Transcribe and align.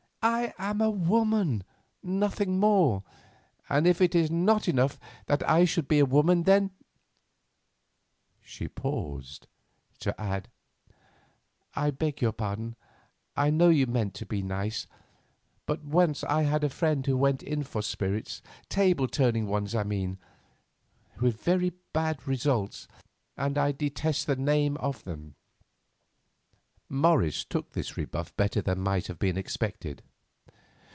I 0.23 0.53
am 0.59 0.81
a 0.81 0.91
woman, 0.91 1.63
nothing 2.03 2.59
more, 2.59 3.01
and 3.67 3.87
if 3.87 3.99
it 4.01 4.13
is 4.13 4.29
not 4.29 4.67
enough 4.67 4.99
that 5.25 5.41
I 5.49 5.65
should 5.65 5.87
be 5.87 5.97
a 5.97 6.05
woman, 6.05 6.43
then——" 6.43 6.69
she 8.39 8.67
paused, 8.67 9.47
to 10.01 10.21
add, 10.21 10.47
"I 11.73 11.89
beg 11.89 12.21
your 12.21 12.33
pardon, 12.33 12.75
I 13.35 13.49
know 13.49 13.69
you 13.69 13.87
meant 13.87 14.13
to 14.15 14.27
be 14.27 14.43
nice, 14.43 14.85
but 15.65 15.83
once 15.83 16.23
I 16.25 16.43
had 16.43 16.63
a 16.63 16.69
friend 16.69 17.03
who 17.03 17.17
went 17.17 17.41
in 17.41 17.63
for 17.63 17.81
spirits—table 17.81 19.07
turning 19.07 19.47
ones 19.47 19.73
I 19.73 19.81
mean—with 19.81 21.41
very 21.41 21.71
bad 21.93 22.27
results, 22.27 22.87
and 23.35 23.57
I 23.57 23.71
detest 23.71 24.27
the 24.27 24.35
name 24.35 24.77
of 24.77 25.03
them." 25.03 25.33
Morris 26.89 27.43
took 27.43 27.71
this 27.71 27.97
rebuff 27.97 28.37
better 28.37 28.61
than 28.61 28.81
might 28.81 29.07
have 29.07 29.17
been 29.17 29.35
expected. 29.35 30.03